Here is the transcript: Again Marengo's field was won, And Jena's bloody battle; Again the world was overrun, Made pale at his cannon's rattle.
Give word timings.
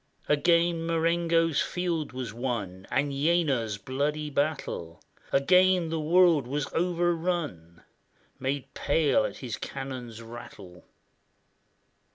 Again 0.27 0.83
Marengo's 0.87 1.61
field 1.61 2.11
was 2.11 2.33
won, 2.33 2.87
And 2.89 3.11
Jena's 3.11 3.77
bloody 3.77 4.31
battle; 4.31 4.99
Again 5.31 5.89
the 5.89 5.99
world 5.99 6.47
was 6.47 6.67
overrun, 6.73 7.83
Made 8.39 8.73
pale 8.73 9.25
at 9.25 9.37
his 9.37 9.57
cannon's 9.57 10.19
rattle. 10.23 10.85